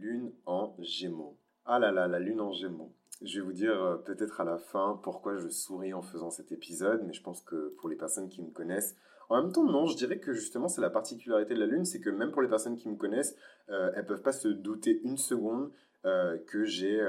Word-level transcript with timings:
lune 0.00 0.32
en 0.46 0.74
gémeaux. 0.78 1.36
Ah 1.64 1.78
là 1.78 1.90
là, 1.90 2.06
la 2.06 2.18
lune 2.18 2.40
en 2.40 2.52
gémeaux. 2.52 2.92
Je 3.22 3.40
vais 3.40 3.46
vous 3.46 3.52
dire 3.52 3.82
euh, 3.82 3.96
peut-être 3.96 4.40
à 4.40 4.44
la 4.44 4.58
fin 4.58 5.00
pourquoi 5.02 5.36
je 5.36 5.48
souris 5.48 5.94
en 5.94 6.02
faisant 6.02 6.30
cet 6.30 6.52
épisode, 6.52 7.02
mais 7.06 7.14
je 7.14 7.22
pense 7.22 7.40
que 7.40 7.74
pour 7.78 7.88
les 7.88 7.96
personnes 7.96 8.28
qui 8.28 8.42
me 8.42 8.50
connaissent, 8.50 8.94
en 9.28 9.42
même 9.42 9.52
temps, 9.52 9.64
non, 9.64 9.86
je 9.86 9.96
dirais 9.96 10.18
que 10.18 10.32
justement, 10.32 10.68
c'est 10.68 10.82
la 10.82 10.90
particularité 10.90 11.54
de 11.54 11.58
la 11.58 11.66
Lune, 11.66 11.84
c'est 11.84 11.98
que 11.98 12.10
même 12.10 12.30
pour 12.30 12.42
les 12.42 12.48
personnes 12.48 12.76
qui 12.76 12.88
me 12.88 12.94
connaissent, 12.94 13.34
euh, 13.70 13.90
elles 13.96 14.06
peuvent 14.06 14.22
pas 14.22 14.32
se 14.32 14.46
douter 14.46 15.00
une 15.02 15.16
seconde 15.16 15.72
euh, 16.04 16.38
que 16.46 16.64
j'ai 16.64 17.00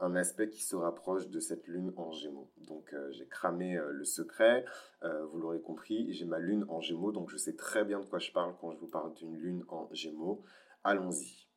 un 0.00 0.14
aspect 0.14 0.50
qui 0.50 0.62
se 0.62 0.76
rapproche 0.76 1.28
de 1.28 1.40
cette 1.40 1.66
Lune 1.68 1.94
en 1.96 2.10
Gémeaux. 2.10 2.50
Donc, 2.66 2.94
j'ai 3.12 3.26
cramé 3.26 3.80
le 3.90 4.04
secret, 4.04 4.66
vous 5.00 5.38
l'aurez 5.38 5.62
compris, 5.62 6.12
j'ai 6.12 6.26
ma 6.26 6.38
Lune 6.38 6.66
en 6.68 6.80
Gémeaux, 6.80 7.12
donc 7.12 7.30
je 7.30 7.38
sais 7.38 7.54
très 7.54 7.84
bien 7.84 8.00
de 8.00 8.04
quoi 8.04 8.18
je 8.18 8.32
parle 8.32 8.52
quand 8.60 8.72
je 8.72 8.78
vous 8.78 8.88
parle 8.88 9.14
d'une 9.14 9.34
Lune 9.34 9.64
en 9.68 9.88
Gémeaux. 9.92 10.42
Allons-y. 10.84 11.51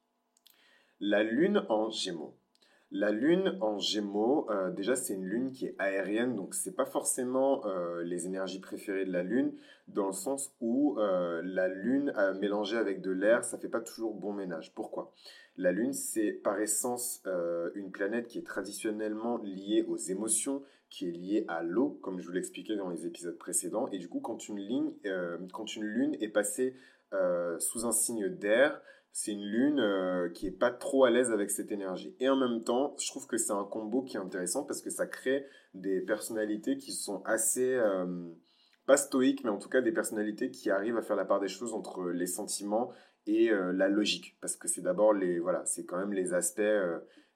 La 0.99 1.23
Lune 1.23 1.65
en 1.69 1.89
Gémeaux. 1.89 2.35
La 2.91 3.11
lune 3.11 3.57
en 3.61 3.77
Gémeaux, 3.79 4.49
euh, 4.51 4.71
déjà 4.71 4.95
c'est 4.95 5.15
une 5.15 5.25
lune 5.25 5.51
qui 5.51 5.65
est 5.65 5.75
aérienne, 5.79 6.35
donc 6.35 6.53
c'est 6.53 6.75
pas 6.75 6.85
forcément 6.85 7.65
euh, 7.65 8.03
les 8.03 8.27
énergies 8.27 8.61
préférées 8.61 9.05
de 9.05 9.11
la 9.11 9.23
lune, 9.23 9.53
dans 9.89 10.05
le 10.05 10.13
sens 10.13 10.55
où 10.61 10.97
euh, 10.99 11.41
la 11.43 11.67
lune 11.67 12.13
mélangée 12.39 12.77
avec 12.77 13.01
de 13.01 13.11
l'air, 13.11 13.43
ça 13.43 13.57
fait 13.57 13.67
pas 13.67 13.81
toujours 13.81 14.13
bon 14.13 14.31
ménage. 14.31 14.73
Pourquoi? 14.75 15.11
La 15.57 15.73
lune 15.73 15.91
c'est 15.91 16.31
par 16.31 16.59
essence 16.59 17.21
une 17.75 17.91
planète 17.91 18.27
qui 18.27 18.37
est 18.37 18.45
traditionnellement 18.45 19.37
liée 19.39 19.83
aux 19.87 19.97
émotions, 19.97 20.61
qui 20.89 21.09
est 21.09 21.11
liée 21.11 21.45
à 21.49 21.63
l'eau, 21.63 21.99
comme 22.01 22.19
je 22.19 22.27
vous 22.27 22.33
l'expliquais 22.33 22.77
dans 22.77 22.89
les 22.89 23.05
épisodes 23.05 23.37
précédents, 23.37 23.89
et 23.91 23.97
du 23.97 24.07
coup 24.07 24.19
quand 24.19 24.47
une 24.47 24.93
quand 25.51 25.75
une 25.75 25.83
lune 25.83 26.15
est 26.21 26.29
passée 26.29 26.75
sous 27.59 27.85
un 27.85 27.91
signe 27.91 28.29
d'air, 28.29 28.81
c'est 29.17 29.31
une 29.31 29.45
lune 29.45 29.79
euh, 29.79 30.27
qui 30.27 30.45
est 30.45 30.51
pas 30.51 30.71
trop 30.71 31.05
à 31.05 31.09
l'aise 31.09 31.31
avec 31.31 31.49
cette 31.49 31.71
énergie. 31.71 32.13
Et 32.19 32.27
en 32.27 32.35
même 32.35 32.65
temps, 32.65 32.93
je 32.99 33.07
trouve 33.07 33.27
que 33.27 33.37
c'est 33.37 33.53
un 33.53 33.63
combo 33.63 34.01
qui 34.01 34.17
est 34.17 34.19
intéressant 34.19 34.65
parce 34.65 34.81
que 34.81 34.89
ça 34.89 35.07
crée 35.07 35.45
des 35.73 36.01
personnalités 36.01 36.77
qui 36.77 36.91
sont 36.91 37.23
assez, 37.23 37.75
euh, 37.75 38.05
pas 38.85 38.97
stoïques, 38.97 39.45
mais 39.45 39.51
en 39.51 39.57
tout 39.57 39.69
cas 39.69 39.79
des 39.79 39.93
personnalités 39.93 40.51
qui 40.51 40.69
arrivent 40.69 40.97
à 40.97 41.01
faire 41.01 41.15
la 41.15 41.23
part 41.23 41.39
des 41.39 41.47
choses 41.47 41.73
entre 41.73 42.09
les 42.09 42.27
sentiments 42.27 42.91
et 43.25 43.51
euh, 43.51 43.71
la 43.71 43.87
logique. 43.87 44.35
Parce 44.41 44.57
que 44.57 44.67
c'est 44.67 44.81
d'abord 44.81 45.13
les, 45.13 45.39
voilà, 45.39 45.65
c'est 45.65 45.85
quand 45.85 45.97
même 45.97 46.11
les 46.11 46.33
aspects 46.33 46.61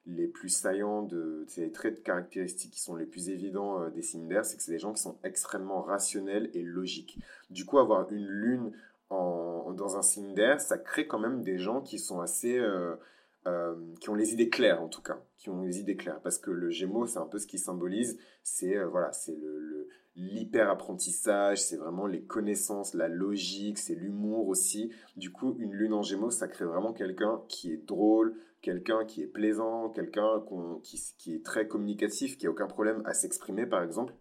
les 0.04 0.28
plus 0.28 0.50
saillants 0.50 1.02
de, 1.02 1.46
les 1.56 1.72
traits 1.72 1.94
de 1.94 2.00
caractéristiques 2.00 2.72
qui 2.72 2.80
sont 2.80 2.96
les 2.96 3.06
plus 3.06 3.30
évidents 3.30 3.88
des 3.88 4.02
signes 4.02 4.28
c'est 4.42 4.56
que 4.56 4.62
c'est 4.62 4.72
des 4.72 4.78
gens 4.78 4.92
qui 4.92 5.00
sont 5.00 5.18
extrêmement 5.24 5.80
rationnels 5.80 6.50
et 6.52 6.62
logiques. 6.62 7.18
Du 7.48 7.64
coup, 7.64 7.78
avoir 7.78 8.10
une 8.12 8.26
lune 8.26 8.72
dans 9.10 9.96
un 9.96 10.02
signe 10.02 10.34
d'air, 10.34 10.60
ça 10.60 10.78
crée 10.78 11.06
quand 11.06 11.18
même 11.18 11.42
des 11.42 11.58
gens 11.58 11.80
qui 11.80 11.98
sont 11.98 12.20
assez... 12.20 12.58
Euh, 12.58 12.96
euh, 13.46 13.74
qui 14.00 14.10
ont 14.10 14.14
les 14.14 14.34
idées 14.34 14.50
claires 14.50 14.82
en 14.82 14.88
tout 14.88 15.00
cas, 15.00 15.18
qui 15.38 15.48
ont 15.48 15.62
les 15.62 15.80
idées 15.80 15.96
claires, 15.96 16.20
parce 16.20 16.36
que 16.36 16.50
le 16.50 16.68
Gémeaux, 16.68 17.06
c'est 17.06 17.18
un 17.18 17.26
peu 17.26 17.38
ce 17.38 17.46
qui 17.46 17.58
symbolise, 17.58 18.18
c'est 18.42 18.76
euh, 18.76 18.86
voilà, 18.86 19.12
c'est 19.12 19.34
le, 19.34 19.88
l'hyper 20.14 20.68
apprentissage, 20.68 21.62
c'est 21.62 21.78
vraiment 21.78 22.06
les 22.06 22.22
connaissances, 22.22 22.92
la 22.92 23.08
logique, 23.08 23.78
c'est 23.78 23.94
l'humour 23.94 24.48
aussi. 24.48 24.92
Du 25.16 25.32
coup, 25.32 25.56
une 25.58 25.72
lune 25.72 25.94
en 25.94 26.02
Gémeaux, 26.02 26.30
ça 26.30 26.48
crée 26.48 26.66
vraiment 26.66 26.92
quelqu'un 26.92 27.40
qui 27.48 27.72
est 27.72 27.78
drôle, 27.78 28.36
quelqu'un 28.60 29.06
qui 29.06 29.22
est 29.22 29.26
plaisant, 29.26 29.88
quelqu'un 29.88 30.44
qui, 30.82 31.00
qui, 31.16 31.34
est 31.34 31.42
très 31.42 31.66
communicatif, 31.66 32.36
qui 32.36 32.46
a 32.46 32.50
aucun 32.50 32.66
problème 32.66 33.00
à 33.06 33.14
s'exprimer 33.14 33.64
par 33.64 33.82
exemple. 33.82 34.12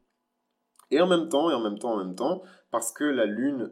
Et 0.92 1.02
en 1.02 1.08
même 1.08 1.30
temps, 1.30 1.50
et 1.50 1.54
en 1.54 1.62
même 1.62 1.78
temps, 1.78 1.94
en 1.94 2.04
même 2.04 2.16
temps, 2.16 2.42
parce 2.72 2.92
que 2.92 3.04
la 3.04 3.26
lune 3.26 3.72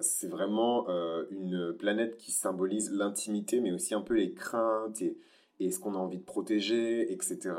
c'est 0.00 0.28
vraiment 0.28 0.88
euh, 0.88 1.24
une 1.30 1.74
planète 1.74 2.16
qui 2.16 2.32
symbolise 2.32 2.92
l'intimité, 2.92 3.60
mais 3.60 3.72
aussi 3.72 3.94
un 3.94 4.00
peu 4.00 4.14
les 4.14 4.32
craintes 4.32 5.00
et, 5.02 5.18
ce 5.70 5.78
qu'on 5.78 5.94
a 5.94 5.98
envie 5.98 6.18
de 6.18 6.24
protéger, 6.24 7.10
etc. 7.12 7.54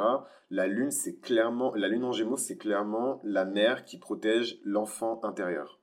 La 0.52 0.67
lune, 0.67 0.91
c'est 0.91 1.19
clairement, 1.19 1.73
la 1.73 1.88
lune 1.88 2.03
en 2.03 2.11
Gémeaux, 2.11 2.38
c'est 2.38 2.58
clairement 2.58 3.19
la 3.23 3.43
mère 3.43 3.85
qui 3.85 3.97
protège 3.97 4.59
l'enfant 4.63 5.20
intérieur. 5.23 5.80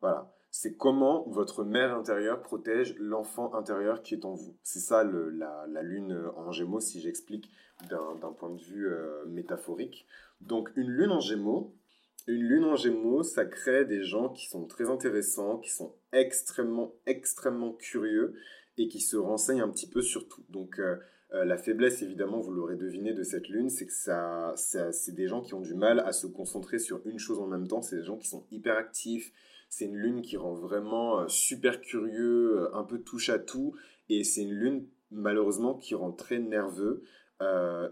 Voilà. 0.00 0.32
C'est 0.50 0.76
comment 0.76 1.24
votre 1.28 1.64
mère 1.64 1.94
intérieure 1.94 2.42
protège 2.42 2.96
l'enfant 2.98 3.54
intérieur 3.54 4.02
qui 4.02 4.14
est 4.14 4.24
en 4.24 4.34
vous. 4.34 4.56
C'est 4.64 4.80
ça 4.80 5.04
la, 5.04 5.82
lune 5.82 6.20
en 6.36 6.50
Gémeaux, 6.50 6.80
si 6.80 7.00
j'explique 7.00 7.48
d'un 7.88 8.32
point 8.32 8.50
de 8.50 8.60
vue 8.60 8.88
euh, 8.88 9.24
métaphorique. 9.26 10.06
Donc 10.40 10.70
une 10.74 10.90
lune 10.90 11.12
en 11.12 11.20
Gémeaux, 11.20 11.74
une 12.26 12.42
lune 12.42 12.64
en 12.64 12.76
gémeaux, 12.76 13.22
ça 13.22 13.44
crée 13.44 13.84
des 13.84 14.02
gens 14.02 14.28
qui 14.28 14.46
sont 14.46 14.66
très 14.66 14.88
intéressants, 14.88 15.58
qui 15.58 15.70
sont 15.70 15.94
extrêmement, 16.12 16.94
extrêmement 17.06 17.72
curieux 17.72 18.34
et 18.78 18.88
qui 18.88 19.00
se 19.00 19.16
renseignent 19.16 19.62
un 19.62 19.68
petit 19.68 19.88
peu 19.88 20.02
sur 20.02 20.28
tout. 20.28 20.44
Donc, 20.48 20.78
euh, 20.78 20.96
euh, 21.34 21.44
la 21.44 21.56
faiblesse, 21.56 22.02
évidemment, 22.02 22.40
vous 22.40 22.52
l'aurez 22.52 22.76
deviné 22.76 23.12
de 23.12 23.22
cette 23.22 23.48
lune, 23.48 23.70
c'est 23.70 23.86
que 23.86 23.92
ça, 23.92 24.54
c'est 24.56 25.14
des 25.14 25.28
gens 25.28 25.40
qui 25.40 25.54
ont 25.54 25.60
du 25.60 25.74
mal 25.74 26.00
à 26.00 26.12
se 26.12 26.26
concentrer 26.26 26.78
sur 26.78 27.00
une 27.06 27.18
chose 27.18 27.38
en 27.38 27.46
même 27.46 27.66
temps. 27.66 27.82
C'est 27.82 27.96
des 27.96 28.04
gens 28.04 28.18
qui 28.18 28.28
sont 28.28 28.46
hyper 28.50 28.76
actifs. 28.76 29.32
C'est 29.68 29.86
une 29.86 29.96
lune 29.96 30.22
qui 30.22 30.36
rend 30.36 30.52
vraiment 30.52 31.20
euh, 31.20 31.28
super 31.28 31.80
curieux, 31.80 32.68
un 32.74 32.84
peu 32.84 32.98
touche 32.98 33.30
à 33.30 33.38
tout. 33.38 33.74
Et 34.08 34.24
c'est 34.24 34.42
une 34.42 34.52
lune, 34.52 34.86
malheureusement, 35.10 35.74
qui 35.74 35.94
rend 35.94 36.12
très 36.12 36.38
nerveux 36.38 37.02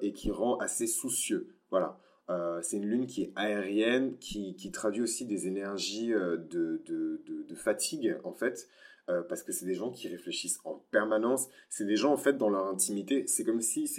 et 0.01 0.13
qui 0.13 0.31
rend 0.31 0.59
assez 0.59 0.87
soucieux. 0.87 1.49
Voilà. 1.71 1.99
Euh, 2.31 2.61
c'est 2.63 2.77
une 2.77 2.87
lune 2.87 3.07
qui 3.07 3.23
est 3.23 3.33
aérienne, 3.35 4.17
qui, 4.19 4.71
traduit 4.73 5.03
aussi 5.03 5.27
des 5.27 5.49
énergies 5.49 6.15
euh, 6.15 6.37
de, 6.37 7.55
fatigue, 7.57 8.17
en 8.25 8.33
fait, 8.33 8.69
euh, 9.09 9.23
parce 9.23 9.43
que 9.43 9.53
c'est 9.53 9.67
des 9.67 9.75
gens 9.75 9.91
qui 9.91 10.09
réfléchissent 10.09 10.61
en 10.65 10.77
permanence. 10.93 11.49
C'est 11.69 11.85
des 11.85 11.97
gens, 11.97 12.13
en 12.13 12.17
fait, 12.17 12.35
dans 12.35 12.49
leur 12.49 12.69
intimité. 12.69 13.27
C'est 13.27 13.45
comme 13.45 13.61
si 13.61 13.91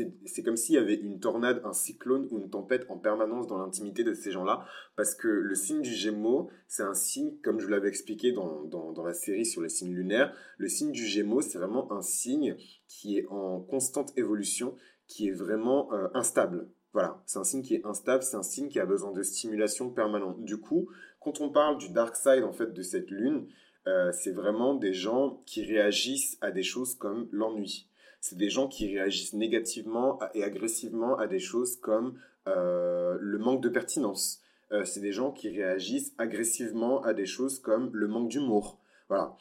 comme 0.45 0.55
s'il 0.55 0.75
y 0.75 0.77
avait 0.77 0.95
une 0.95 1.19
tornade, 1.19 1.61
un 1.65 1.73
cyclone 1.73 2.27
ou 2.31 2.39
une 2.39 2.49
tempête 2.49 2.85
en 2.89 2.97
permanence 2.97 3.47
dans 3.47 3.57
l'intimité 3.57 4.03
de 4.03 4.13
ces 4.13 4.31
gens-là, 4.31 4.65
parce 4.95 5.13
que 5.13 5.27
le 5.27 5.53
signe 5.53 5.81
du 5.81 5.93
Gémeaux, 5.93 6.49
c'est 6.67 6.83
un 6.83 6.93
signe, 6.93 7.33
comme 7.43 7.59
je 7.59 7.67
l'avais 7.67 7.89
expliqué 7.89 8.31
dans, 8.31 8.63
dans 8.63 9.03
la 9.03 9.13
série 9.13 9.45
sur 9.45 9.61
les 9.61 9.69
signes 9.69 9.93
lunaires, 9.93 10.33
le 10.57 10.69
signe 10.69 10.93
du 10.93 11.05
Gémeaux, 11.05 11.41
c'est 11.41 11.57
vraiment 11.57 11.91
un 11.91 12.01
signe 12.01 12.55
qui 12.87 13.17
est 13.17 13.27
en 13.27 13.59
constante 13.59 14.17
évolution, 14.17 14.75
qui 15.07 15.27
est 15.27 15.33
vraiment 15.33 15.91
instable. 16.13 16.69
Voilà, 16.93 17.21
c'est 17.25 17.39
un 17.39 17.43
signe 17.43 17.61
qui 17.61 17.75
est 17.75 17.85
instable, 17.85 18.21
c'est 18.23 18.35
un 18.35 18.43
signe 18.43 18.67
qui 18.67 18.79
a 18.79 18.85
besoin 18.85 19.11
de 19.11 19.23
stimulation 19.23 19.89
permanente. 19.89 20.43
Du 20.43 20.57
coup, 20.57 20.89
quand 21.21 21.39
on 21.39 21.49
parle 21.49 21.77
du 21.77 21.89
dark 21.89 22.15
side 22.15 22.43
en 22.43 22.51
fait 22.51 22.73
de 22.73 22.81
cette 22.81 23.09
lune, 23.09 23.47
euh, 23.87 24.11
c'est 24.11 24.31
vraiment 24.31 24.75
des 24.75 24.93
gens 24.93 25.41
qui 25.45 25.63
réagissent 25.63 26.37
à 26.41 26.51
des 26.51 26.63
choses 26.63 26.95
comme 26.95 27.27
l'ennui. 27.31 27.87
C'est 28.19 28.37
des 28.37 28.49
gens 28.49 28.67
qui 28.67 28.87
réagissent 28.87 29.33
négativement 29.33 30.19
et 30.35 30.43
agressivement 30.43 31.17
à 31.17 31.27
des 31.27 31.39
choses 31.39 31.77
comme 31.77 32.19
euh, 32.47 33.17
le 33.19 33.37
manque 33.39 33.61
de 33.61 33.69
pertinence. 33.69 34.41
Euh, 34.71 34.85
c'est 34.85 34.99
des 34.99 35.11
gens 35.11 35.31
qui 35.31 35.49
réagissent 35.49 36.13
agressivement 36.17 37.01
à 37.03 37.13
des 37.13 37.25
choses 37.25 37.59
comme 37.59 37.89
le 37.93 38.07
manque 38.07 38.29
d'humour. 38.29 38.77
Voilà. 39.09 39.35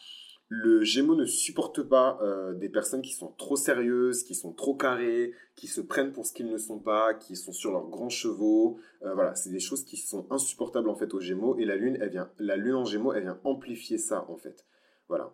Le 0.53 0.83
Gémeaux 0.83 1.15
ne 1.15 1.27
supporte 1.27 1.81
pas 1.81 2.19
euh, 2.22 2.55
des 2.55 2.69
personnes 2.69 3.03
qui 3.03 3.12
sont 3.12 3.28
trop 3.38 3.55
sérieuses, 3.55 4.25
qui 4.25 4.34
sont 4.34 4.53
trop 4.53 4.75
carrées, 4.75 5.33
qui 5.55 5.69
se 5.69 5.81
prennent 5.81 6.11
pour 6.11 6.27
ce 6.27 6.33
qu'ils 6.33 6.49
ne 6.50 6.59
sont 6.59 6.81
pas, 6.81 7.15
qui 7.15 7.37
sont 7.37 7.53
sur 7.53 7.71
leurs 7.71 7.87
grands 7.87 8.09
chevaux. 8.09 8.81
Euh, 9.03 9.15
voilà, 9.15 9.37
c'est 9.37 9.50
des 9.50 9.60
choses 9.60 9.84
qui 9.84 9.97
sont 9.97 10.27
insupportables 10.28 10.89
en 10.89 10.97
fait 10.97 11.15
au 11.15 11.21
Gémeaux 11.21 11.56
et 11.56 11.65
la 11.65 11.77
lune, 11.77 11.99
elle 12.00 12.10
vient, 12.10 12.28
la 12.41 12.56
lune 12.56 12.75
en 12.75 12.84
Gémeaux, 12.84 13.12
elle 13.12 13.22
vient 13.22 13.39
amplifier 13.44 13.97
ça 13.97 14.27
en 14.28 14.37
fait. 14.37 14.66
Voilà. 15.06 15.33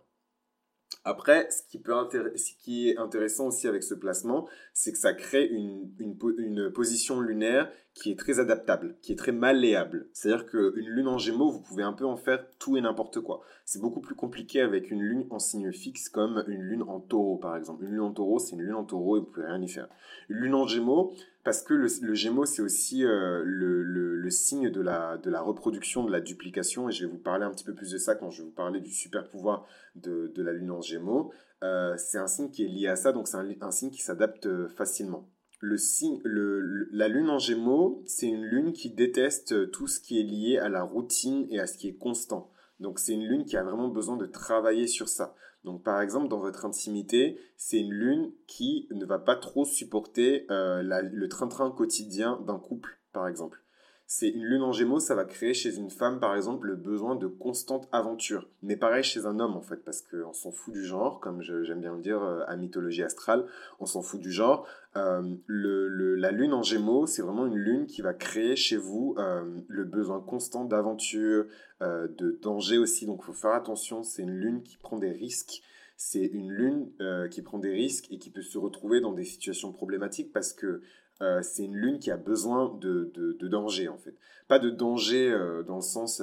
Après, 1.02 1.50
ce 1.50 1.62
qui, 1.62 1.78
peut 1.78 1.94
ce 2.36 2.52
qui 2.58 2.90
est 2.90 2.98
intéressant 2.98 3.46
aussi 3.46 3.68
avec 3.68 3.84
ce 3.84 3.94
placement, 3.94 4.46
c'est 4.74 4.92
que 4.92 4.98
ça 4.98 5.14
crée 5.14 5.46
une, 5.46 5.88
une, 5.98 6.70
position 6.70 7.20
lunaire 7.20 7.72
qui 7.96 8.12
est 8.12 8.18
très 8.18 8.40
adaptable, 8.40 8.96
qui 9.00 9.12
est 9.12 9.16
très 9.16 9.32
malléable. 9.32 10.08
C'est-à-dire 10.12 10.46
qu'une 10.46 10.88
lune 10.88 11.08
en 11.08 11.18
gémeaux, 11.18 11.50
vous 11.50 11.60
pouvez 11.60 11.82
un 11.82 11.94
peu 11.94 12.04
en 12.04 12.16
faire 12.16 12.44
tout 12.58 12.76
et 12.76 12.80
n'importe 12.80 13.20
quoi. 13.20 13.40
C'est 13.64 13.80
beaucoup 13.80 14.00
plus 14.00 14.14
compliqué 14.14 14.60
avec 14.60 14.90
une 14.90 15.00
lune 15.00 15.26
en 15.30 15.38
signe 15.38 15.72
fixe 15.72 16.08
comme 16.08 16.44
une 16.46 16.62
lune 16.62 16.82
en 16.82 17.00
taureau, 17.00 17.36
par 17.36 17.56
exemple. 17.56 17.84
Une 17.84 17.92
lune 17.92 18.00
en 18.00 18.12
taureau, 18.12 18.38
c'est 18.38 18.54
une 18.54 18.62
lune 18.62 18.74
en 18.74 18.84
taureau 18.84 19.16
et 19.16 19.20
vous 19.20 19.26
pouvez 19.26 19.46
rien 19.46 19.60
y 19.62 19.68
faire. 19.68 19.88
Une 20.28 20.36
lune 20.36 20.54
en 20.54 20.66
gémeaux, 20.66 21.14
parce 21.46 21.62
que 21.62 21.74
le, 21.74 21.86
le 22.02 22.14
Gémeaux, 22.14 22.44
c'est 22.44 22.60
aussi 22.60 23.04
euh, 23.04 23.42
le, 23.44 24.28
signe 24.30 24.68
de 24.68 24.80
la, 24.80 25.40
reproduction, 25.40 26.02
de 26.02 26.10
la 26.10 26.20
duplication, 26.20 26.88
et 26.88 26.92
je 26.92 27.06
vais 27.06 27.10
vous 27.10 27.18
parler 27.18 27.44
un 27.44 27.50
petit 27.50 27.62
peu 27.62 27.72
plus 27.72 27.92
de 27.92 27.98
ça 27.98 28.16
quand 28.16 28.30
je 28.30 28.42
vais 28.42 28.48
vous 28.48 28.54
parler 28.54 28.80
du 28.80 28.90
super 28.90 29.28
pouvoir 29.28 29.64
de, 29.94 30.32
la 30.36 30.52
Lune 30.52 30.72
en 30.72 30.80
Gémeaux. 30.80 31.32
Euh, 31.62 31.94
c'est 31.96 32.18
un 32.18 32.26
signe 32.26 32.50
qui 32.50 32.64
est 32.64 32.68
lié 32.68 32.88
à 32.88 32.96
ça, 32.96 33.12
donc 33.12 33.28
c'est 33.28 33.36
un, 33.36 33.48
un, 33.60 33.70
signe 33.70 33.90
qui 33.90 34.02
s'adapte 34.02 34.46
euh, 34.46 34.68
facilement. 34.68 35.28
Le 35.58 35.78
signe, 35.78 36.20
le, 36.24 36.88
la 36.92 37.08
Lune 37.08 37.30
en 37.30 37.38
Gémeaux, 37.38 38.02
c'est 38.06 38.28
une 38.28 38.44
Lune 38.44 38.72
qui 38.72 38.90
déteste 38.90 39.70
tout 39.70 39.86
ce 39.86 40.00
qui 40.00 40.20
est 40.20 40.22
lié 40.22 40.58
à 40.58 40.68
la 40.68 40.82
routine 40.82 41.46
et 41.50 41.58
à 41.60 41.66
ce 41.66 41.78
qui 41.78 41.88
est 41.88 41.96
constant. 41.96 42.50
Donc 42.78 42.98
c'est 42.98 43.12
une 43.12 43.24
Lune 43.24 43.44
qui 43.44 43.56
a 43.56 43.62
vraiment 43.62 43.88
besoin 43.88 44.16
de 44.16 44.26
travailler 44.26 44.86
sur 44.86 45.08
ça. 45.08 45.34
Donc 45.66 45.82
par 45.82 46.00
exemple, 46.00 46.28
dans 46.28 46.38
votre 46.38 46.64
intimité, 46.64 47.40
c'est 47.56 47.80
une 47.80 47.92
lune 47.92 48.32
qui 48.46 48.86
ne 48.92 49.04
va 49.04 49.18
pas 49.18 49.34
trop 49.34 49.64
supporter 49.64 50.46
euh, 50.48 50.80
le 50.82 51.28
train-train 51.28 51.72
quotidien 51.72 52.40
d'un 52.46 52.58
couple, 52.58 53.00
par 53.12 53.26
exemple. 53.26 53.60
C'est 54.08 54.28
une 54.28 54.44
lune 54.44 54.62
en 54.62 54.70
gémeaux, 54.70 55.00
ça 55.00 55.16
va 55.16 55.24
créer 55.24 55.52
chez 55.52 55.76
une 55.76 55.90
femme, 55.90 56.20
par 56.20 56.36
exemple, 56.36 56.68
le 56.68 56.76
besoin 56.76 57.16
de 57.16 57.26
constante 57.26 57.88
aventure. 57.90 58.48
Mais 58.62 58.76
pareil 58.76 59.02
chez 59.02 59.26
un 59.26 59.40
homme, 59.40 59.56
en 59.56 59.62
fait, 59.62 59.84
parce 59.84 60.00
qu'on 60.00 60.32
s'en 60.32 60.52
fout 60.52 60.72
du 60.72 60.84
genre, 60.84 61.18
comme 61.18 61.42
j'aime 61.42 61.80
bien 61.80 61.92
le 61.96 62.00
dire 62.00 62.22
euh, 62.22 62.44
à 62.46 62.54
mythologie 62.54 63.02
astrale, 63.02 63.46
on 63.80 63.86
s'en 63.86 64.02
fout 64.02 64.20
du 64.20 64.30
genre. 64.30 64.68
Euh, 64.96 65.22
la 65.48 66.30
lune 66.30 66.54
en 66.54 66.62
gémeaux, 66.62 67.06
c'est 67.06 67.22
vraiment 67.22 67.46
une 67.46 67.56
lune 67.56 67.86
qui 67.86 68.00
va 68.00 68.14
créer 68.14 68.54
chez 68.54 68.76
vous 68.76 69.16
euh, 69.18 69.42
le 69.66 69.82
besoin 69.82 70.20
constant 70.20 70.64
d'aventure, 70.64 71.46
de 71.80 72.38
danger 72.40 72.78
aussi. 72.78 73.06
Donc, 73.06 73.20
il 73.22 73.26
faut 73.26 73.32
faire 73.32 73.52
attention, 73.52 74.04
c'est 74.04 74.22
une 74.22 74.30
lune 74.30 74.62
qui 74.62 74.76
prend 74.76 74.98
des 74.98 75.10
risques 75.10 75.62
c'est 75.98 76.26
une 76.26 76.50
lune 76.50 76.90
qui 77.30 77.40
prend 77.40 77.58
des 77.58 77.72
risques 77.72 78.12
et 78.12 78.18
qui 78.18 78.28
peut 78.28 78.42
se 78.42 78.58
retrouver 78.58 79.00
dans 79.00 79.12
des 79.12 79.24
situations 79.24 79.72
problématiques 79.72 80.30
parce 80.30 80.52
que 80.52 80.82
euh, 81.22 81.40
c'est 81.42 81.64
une 81.64 81.76
lune 81.76 81.98
qui 81.98 82.10
a 82.10 82.16
besoin 82.16 82.76
de, 82.80 83.10
de, 83.14 83.48
danger, 83.48 83.88
en 83.88 83.96
fait. 83.96 84.14
Pas 84.48 84.58
de 84.58 84.70
danger 84.70 85.30
euh, 85.30 85.62
dans 85.62 85.76
le 85.76 85.82
sens, 85.82 86.20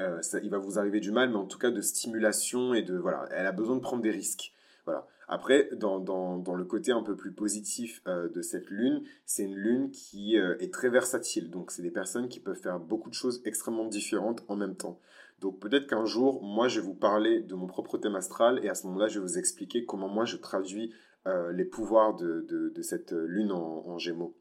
euh, 0.00 0.22
ça, 0.22 0.38
il 0.42 0.50
va 0.50 0.58
vous 0.58 0.78
arriver 0.78 1.00
du 1.00 1.12
mal, 1.12 1.30
mais 1.30 1.36
en 1.36 1.46
tout 1.46 1.58
cas 1.58 1.70
de 1.70 1.80
stimulation 1.80 2.74
et 2.74 2.82
de, 2.82 2.96
voilà, 2.96 3.28
elle 3.32 3.46
a 3.46 3.52
besoin 3.52 3.76
de 3.76 3.80
prendre 3.80 4.02
des 4.02 4.10
risques. 4.10 4.52
Voilà. 4.86 5.06
Après, 5.28 5.68
dans, 5.76 6.00
dans, 6.00 6.38
dans 6.38 6.54
le 6.54 6.64
côté 6.64 6.90
un 6.90 7.02
peu 7.02 7.14
plus 7.14 7.30
positif 7.32 8.02
de 8.06 8.42
cette 8.42 8.68
lune, 8.68 9.04
c'est 9.26 9.44
une 9.44 9.54
lune 9.54 9.90
qui 9.92 10.34
est 10.34 10.72
très 10.72 10.88
versatile. 10.88 11.50
Donc, 11.50 11.70
c'est 11.70 11.82
des 11.82 11.92
personnes 11.92 12.28
qui 12.28 12.40
peuvent 12.40 12.58
faire 12.58 12.80
beaucoup 12.80 13.10
de 13.10 13.14
choses 13.14 13.40
extrêmement 13.44 13.84
différentes 13.84 14.42
en 14.48 14.56
même 14.56 14.74
temps. 14.74 14.98
Donc, 15.40 15.60
peut-être 15.60 15.86
qu'un 15.86 16.04
jour, 16.04 16.42
moi, 16.42 16.66
je 16.66 16.80
vais 16.80 16.86
vous 16.86 16.94
parler 16.94 17.42
de 17.42 17.54
mon 17.54 17.66
propre 17.66 17.96
thème 17.96 18.16
astral 18.16 18.58
et 18.64 18.68
à 18.68 18.74
ce 18.74 18.86
moment-là, 18.88 19.06
je 19.06 19.20
vais 19.20 19.24
vous 19.24 19.38
expliquer 19.38 19.84
comment 19.84 20.08
moi, 20.08 20.24
je 20.24 20.36
traduis 20.36 20.92
euh, 21.26 21.52
les 21.52 21.64
pouvoirs 21.64 22.16
de, 22.16 22.46
de, 22.48 22.82
cette 22.82 23.12
lune 23.12 23.52
en, 23.52 23.98
gémeaux. 23.98 24.36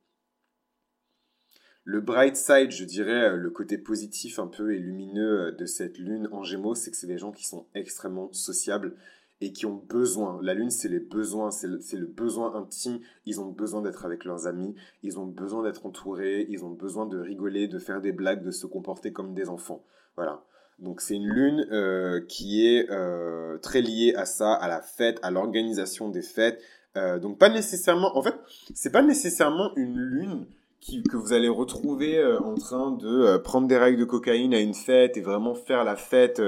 Le 1.84 2.00
bright 2.00 2.38
side, 2.38 2.72
je 2.72 2.86
dirais, 2.86 3.32
euh, 3.32 3.36
le 3.36 3.50
côté 3.50 3.78
positif 3.78 4.40
un 4.40 4.48
peu 4.48 4.74
et 4.74 4.80
lumineux 4.80 5.48
euh, 5.48 5.52
de 5.52 5.66
cette 5.66 5.98
lune 5.98 6.30
en 6.32 6.44
gémeaux, 6.44 6.76
c'est 6.76 6.92
que 6.92 6.98
c'est 6.98 7.08
des 7.08 7.18
gens 7.18 7.32
qui 7.32 7.46
sont 7.46 7.68
extrêmement 7.74 8.32
sociables 8.32 8.96
et 9.42 9.52
qui 9.52 9.66
ont 9.66 9.76
besoin. 9.76 10.40
La 10.42 10.54
lune, 10.54 10.70
c'est 10.70 10.88
les 10.88 11.00
besoins, 11.00 11.52
c'est 11.52 11.68
le, 11.68 11.82
le, 11.94 12.06
besoin 12.06 12.56
intime. 12.56 13.00
Ils 13.26 13.42
ont 13.42 13.52
besoin 13.52 13.82
d'être 13.82 14.06
avec 14.06 14.24
leurs 14.24 14.48
amis, 14.48 14.76
ils 15.04 15.20
ont 15.20 15.26
besoin 15.26 15.64
d'être 15.64 15.86
entourés, 15.86 16.46
ils 16.50 16.64
ont 16.64 16.72
besoin 16.72 17.06
de 17.08 17.20
rigoler, 17.20 17.68
de 17.68 17.80
faire 17.80 18.00
des 18.00 18.14
blagues, 18.14 18.44
de 18.44 18.52
se 18.52 18.68
comporter 18.68 19.12
comme 19.12 19.34
des 19.34 19.50
enfants. 19.50 19.84
Voilà. 20.16 20.46
Donc 20.82 21.02
c'est 21.02 21.16
une 21.16 21.28
lune 21.28 21.68
euh, 21.72 22.22
qui 22.28 22.66
est 22.66 22.90
euh, 22.90 23.58
très 23.58 23.82
liée 23.82 24.14
à 24.16 24.26
ça, 24.26 24.54
à 24.54 24.68
la 24.68 24.82
fête, 24.82 25.20
à 25.24 25.32
l'organisation 25.32 26.10
des 26.10 26.22
fêtes. 26.22 26.62
Euh, 26.96 27.20
donc 27.20 27.38
pas 27.38 27.50
nécessairement, 27.50 28.18
en 28.18 28.22
fait, 28.22 28.36
c'est 28.74 28.92
pas 28.92 29.02
nécessairement 29.02 29.72
une 29.76 29.98
lune 29.98 30.46
qui, 30.80 31.04
que 31.04 31.18
vous 31.18 31.34
allez 31.34 31.50
retrouver 31.50 32.26
en 32.42 32.56
train 32.56 32.92
de 32.92 33.36
prendre 33.38 33.68
des 33.68 33.78
règles 33.78 34.00
de 34.00 34.06
cocaïne 34.06 34.54
à 34.54 34.62
une 34.62 34.74
fête 34.74 35.18
et 35.18 35.22
vraiment 35.22 35.54
faire 35.54 35.84
la 35.84 35.98
fête 35.98 36.42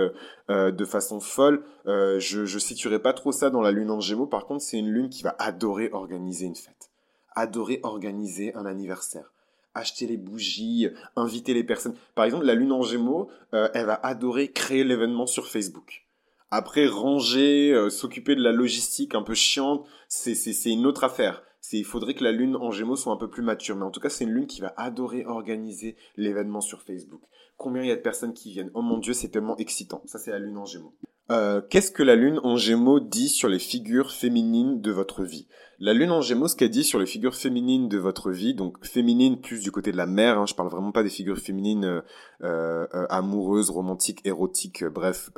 de 0.48 0.86
façon 0.86 1.20
folle. 1.20 1.66
je 1.86 2.46
je 2.46 2.58
situerai 2.58 3.00
pas 3.00 3.12
trop 3.12 3.34
ça 3.34 3.50
dans 3.50 3.60
la 3.60 3.72
lune 3.72 3.92
en 3.92 4.00
Gémeaux. 4.00 4.28
Par 4.28 4.46
contre, 4.46 4.62
c'est 4.64 4.78
une 4.78 4.90
lune 4.90 5.10
qui 5.10 5.24
va 5.24 5.36
adorer 5.38 5.90
organiser 5.92 6.46
une 6.46 6.56
fête, 6.56 6.92
adorer 7.36 7.82
organiser 7.84 8.56
un 8.56 8.66
anniversaire 8.66 9.34
acheter 9.74 10.08
les 10.08 10.18
bougies, 10.18 10.90
inviter 11.16 11.54
les 11.54 11.64
personnes. 11.64 11.96
Par 12.16 12.26
exemple, 12.26 12.46
la 12.46 12.56
lune 12.56 12.72
en 12.72 12.82
gémeaux, 12.82 13.30
euh, 13.54 13.70
elle 13.74 13.86
va 13.86 14.00
adorer 14.04 14.52
créer 14.52 14.84
l'événement 14.84 15.28
sur 15.28 15.48
Facebook. 15.48 16.06
Après, 16.52 16.86
ranger, 16.86 17.72
euh, 17.72 17.90
s'occuper 17.90 18.36
de 18.36 18.44
la 18.44 18.52
logistique 18.52 19.16
un 19.16 19.22
peu 19.22 19.34
chiante, 19.34 19.88
c'est, 20.10 20.36
une 20.66 20.86
autre 20.86 21.06
affaire. 21.06 21.44
C'est, 21.62 21.78
il 21.78 21.86
faudrait 21.86 22.14
que 22.14 22.26
la 22.26 22.34
lune 22.34 22.58
en 22.58 22.72
gémeaux 22.72 22.98
soit 22.98 23.14
un 23.14 23.18
peu 23.18 23.30
plus 23.30 23.42
mature. 23.42 23.78
Mais 23.78 23.86
en 23.86 23.92
tout 23.92 24.02
cas, 24.02 24.10
c'est 24.10 24.26
une 24.26 24.32
lune 24.32 24.48
qui 24.48 24.60
va 24.60 24.74
adorer 24.76 25.26
organiser 25.26 25.96
l'événement 26.18 26.60
sur 26.60 26.82
Facebook. 26.82 27.22
Combien 27.56 27.84
il 27.84 27.88
y 27.88 27.92
a 27.92 27.96
de 27.96 28.02
personnes 28.02 28.34
qui 28.34 28.52
viennent? 28.52 28.72
Oh 28.74 28.82
mon 28.82 28.98
Dieu, 28.98 29.14
c'est 29.14 29.30
tellement 29.30 29.56
excitant. 29.58 30.02
Ça, 30.06 30.20
c'est 30.20 30.32
la 30.32 30.40
lune 30.40 30.58
en 30.58 30.66
gémeaux. 30.66 30.94
Euh, 31.32 31.62
qu'est-ce 31.62 31.92
que 31.92 32.04
la 32.04 32.16
lune 32.16 32.42
en 32.44 32.58
gémeaux 32.58 33.00
dit 33.00 33.30
sur 33.30 33.48
les 33.48 33.60
figures 33.60 34.12
féminines 34.12 34.82
de 34.82 34.92
votre 34.92 35.24
vie? 35.24 35.48
La 35.84 35.96
lune 35.96 36.12
en 36.12 36.22
gémeaux, 36.22 36.48
ce 36.48 36.56
qu'elle 36.56 36.70
dit 36.70 36.84
sur 36.84 37.00
les 37.00 37.08
figures 37.08 37.34
féminines 37.34 37.90
de 37.90 37.98
votre 37.98 38.30
vie, 38.30 38.54
donc 38.54 38.86
féminines 38.86 39.42
plus 39.42 39.64
du 39.64 39.72
côté 39.72 39.92
de 39.92 39.98
la 39.98 40.06
mère, 40.06 40.38
hein, 40.38 40.46
je 40.46 40.54
parle 40.54 40.70
vraiment 40.70 40.92
pas 40.92 41.02
des 41.02 41.10
figures 41.10 41.40
féminines 41.40 41.86
euh, 41.86 42.02
euh, 42.44 43.08
amoureuses, 43.10 43.72
romantiques, 43.72 44.24
érotiques, 44.24 44.86
bref, 44.86 45.32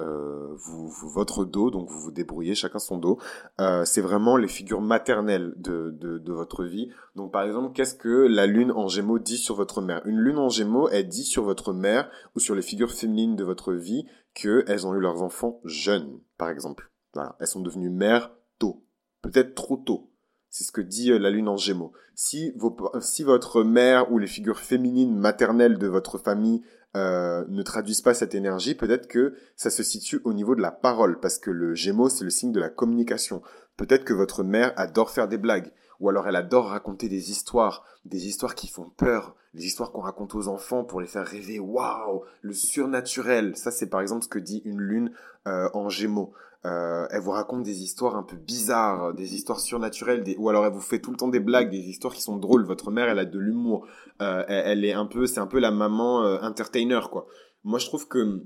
votre 1.16 1.45
dos, 1.45 1.72
donc 1.72 1.90
vous 1.90 1.98
vous 1.98 2.12
débrouillez, 2.12 2.56
chacun 2.56 2.80
son 2.80 2.98
dos. 2.98 3.19
c'est 3.86 4.01
vraiment 4.01 4.36
les 4.36 4.50
figures 4.50 4.81
maternelles 4.81 5.54
de, 5.56 6.34
votre 6.34 6.66
vie. 6.66 6.90
Donc 7.16 7.31
par 7.31 7.44
exemple, 7.44 7.72
qu'est-ce 7.72 7.95
que 7.95 8.28
la 8.28 8.45
lune 8.45 8.74
en 8.74 8.90
gémeaux 8.90 9.19
dit 9.19 9.38
sur 9.38 9.56
votre 9.56 9.81
mère? 9.81 10.01
Une 10.06 10.19
lune 10.19 10.40
en 10.40 10.50
gémeaux, 10.50 10.90
elle 10.90 11.07
dit 11.07 11.24
sur 11.24 11.44
votre 11.44 11.72
mère 11.72 12.10
ou 12.36 12.42
sur 12.42 12.54
les 12.54 12.62
figures 12.62 12.92
féminines 12.92 13.38
de 13.38 13.45
votre 13.45 13.72
vie 13.72 14.04
qu'elles 14.34 14.86
ont 14.86 14.94
eu 14.94 15.00
leurs 15.00 15.22
enfants 15.22 15.62
jeunes, 15.63 16.19
par 16.38 16.50
exemple. 16.50 16.92
Elles 17.40 17.48
sont 17.48 17.62
devenues 17.62 17.92
mères 17.92 18.34
tôt, 18.60 18.84
peut-être 19.22 19.56
trop 19.56 19.78
tôt. 19.78 20.10
C'est 20.53 20.65
ce 20.65 20.71
que 20.71 20.81
dit 20.81 21.11
euh, 21.11 21.17
la 21.17 21.31
lune 21.31 21.50
en 21.50 21.57
gémeaux. 21.57 21.94
Si, 22.13 22.53
si 23.01 23.23
votre 23.23 23.63
mère 23.63 24.11
ou 24.11 24.19
les 24.19 24.27
figures 24.27 24.59
féminines 24.59 25.17
maternelles 25.17 25.79
de 25.79 25.88
votre 25.88 26.19
famille 26.19 26.61
euh, 26.95 27.44
ne 27.50 27.63
traduisent 27.63 28.03
pas 28.03 28.13
cette 28.13 28.35
énergie, 28.35 28.75
peut-être 28.75 29.07
que 29.07 29.33
ça 29.55 29.71
se 29.71 29.81
situe 29.81 30.21
au 30.25 30.31
niveau 30.31 30.53
de 30.53 30.61
la 30.61 30.69
parole, 30.69 31.19
parce 31.19 31.39
que 31.39 31.50
le 31.50 31.73
gémeaux, 31.73 32.07
c'est 32.07 32.23
le 32.23 32.29
signe 32.29 32.51
de 32.51 32.59
la 32.59 32.69
communication. 32.69 33.41
Peut-être 33.77 34.05
que 34.05 34.13
votre 34.13 34.44
mère 34.44 34.73
adore 34.75 35.09
faire 35.09 35.27
des 35.27 35.39
blagues, 35.39 35.71
ou 36.00 36.07
alors 36.07 36.27
elle 36.27 36.35
adore 36.35 36.67
raconter 36.67 37.09
des 37.09 37.31
histoires, 37.31 37.83
des 38.06 38.27
histoires 38.27 38.53
qui 38.53 38.67
font 38.67 38.91
peur, 38.95 39.35
des 39.56 39.65
histoires 39.65 39.91
qu'on 39.91 40.01
raconte 40.01 40.35
aux 40.35 40.49
enfants 40.49 40.83
pour 40.83 41.01
les 41.01 41.07
faire 41.07 41.25
rêver. 41.25 41.57
Waouh, 41.57 42.21
le 42.44 42.53
surnaturel. 42.53 43.57
Ça, 43.57 43.71
c'est 43.71 43.89
par 43.89 44.01
exemple 44.01 44.23
ce 44.23 44.29
que 44.29 44.38
dit 44.38 44.61
une 44.65 44.81
lune 44.81 45.11
euh, 45.47 45.67
en 45.73 45.89
Gémeaux. 45.89 46.31
Euh, 46.65 47.07
elle 47.12 47.21
vous 47.21 47.31
raconte 47.31 47.63
des 47.63 47.83
histoires 47.83 48.15
un 48.15 48.24
peu 48.24 48.38
bizarres, 48.38 49.13
des 49.13 49.36
histoires 49.36 49.60
surnaturelles, 49.60 50.24
ou 50.38 50.50
alors 50.50 50.65
elle 50.65 50.71
vous 50.71 50.80
fait 50.80 51.00
tout 51.00 51.12
le 51.12 51.18
temps 51.18 51.27
des 51.27 51.42
blagues, 51.42 51.69
des 51.69 51.89
histoires 51.89 52.13
qui 52.13 52.21
sont 52.21 52.38
drôles. 52.38 52.65
Votre 52.65 52.89
mère, 52.89 53.10
elle 53.10 53.19
a 53.19 53.25
de 53.25 53.39
l'humour. 53.39 53.86
Euh, 54.21 54.44
elle, 54.48 54.86
est 54.86 54.94
un 54.94 55.06
peu, 55.06 55.25
c'est 55.25 55.39
un 55.39 55.48
peu 55.48 55.60
la 55.60 55.71
maman 55.71 56.19
entertainer, 56.42 57.01
quoi. 57.12 57.27
Moi, 57.63 57.80
je 57.80 57.86
trouve 57.88 58.07
que 58.07 58.44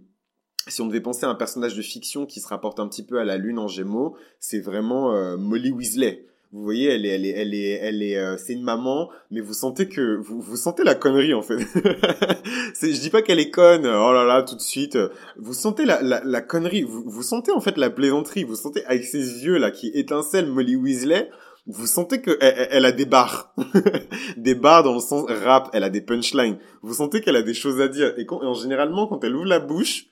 si 0.67 0.81
on 0.81 0.87
devait 0.87 1.01
penser 1.01 1.25
à 1.25 1.29
un 1.29 1.35
personnage 1.35 1.75
de 1.75 1.81
fiction 1.81 2.25
qui 2.25 2.39
se 2.39 2.47
rapporte 2.47 2.79
un 2.79 2.87
petit 2.87 3.05
peu 3.05 3.19
à 3.19 3.23
la 3.23 3.37
lune 3.37 3.59
en 3.59 3.67
Gémeaux, 3.67 4.15
c'est 4.39 4.59
vraiment 4.59 5.37
Molly 5.37 5.71
Weasley. 5.71 6.27
Vous 6.53 6.63
voyez, 6.63 6.89
elle 6.89 7.05
est, 7.05 7.09
elle 7.09 7.25
est, 7.25 7.29
elle 7.31 7.53
est, 7.53 7.79
elle 7.81 8.03
est, 8.03 8.17
euh, 8.17 8.37
c'est 8.37 8.53
une 8.53 8.63
maman, 8.63 9.09
mais 9.31 9.41
vous 9.41 9.53
sentez 9.53 9.89
que 9.89 10.15
vous, 10.15 10.39
vous 10.39 10.55
sentez 10.55 10.83
la 10.85 10.95
connerie 10.95 11.33
en 11.33 11.41
fait. 11.41 11.57
je 12.81 12.99
dis 13.01 13.09
pas 13.09 13.21
qu'elle 13.21 13.39
est 13.39 13.49
conne, 13.49 13.85
oh 13.85 14.13
là 14.13 14.23
là, 14.23 14.43
tout 14.43 14.55
de 14.55 14.61
suite. 14.61 14.97
Vous 15.37 15.53
sentez 15.53 15.83
la, 15.83 16.01
la, 16.01 16.21
la 16.23 16.41
connerie, 16.41 16.83
vous, 16.83 17.03
vous 17.05 17.23
sentez 17.23 17.51
en 17.51 17.59
fait 17.59 17.77
la 17.77 17.89
plaisanterie, 17.89 18.45
vous 18.45 18.55
sentez 18.55 18.85
avec 18.85 19.03
ses 19.03 19.43
yeux 19.43 19.57
là 19.57 19.71
qui 19.71 19.91
étincellent 19.93 20.47
Molly 20.47 20.77
Weasley, 20.77 21.29
vous 21.65 21.85
sentez 21.85 22.21
que 22.21 22.37
elle, 22.39 22.67
elle 22.71 22.85
a 22.85 22.93
des 22.93 23.05
barres, 23.05 23.53
des 24.37 24.55
barres 24.55 24.83
dans 24.83 24.93
le 24.93 25.01
sens 25.01 25.29
rap, 25.29 25.69
elle 25.73 25.83
a 25.83 25.89
des 25.89 26.01
punchlines. 26.01 26.57
Vous 26.81 26.93
sentez 26.93 27.19
qu'elle 27.19 27.35
a 27.35 27.43
des 27.43 27.53
choses 27.53 27.81
à 27.81 27.89
dire 27.89 28.13
et, 28.17 28.25
quand, 28.25 28.41
et 28.41 28.45
en 28.45 28.53
généralement 28.53 29.07
quand 29.07 29.21
elle 29.25 29.35
ouvre 29.35 29.47
la 29.47 29.59
bouche 29.59 30.05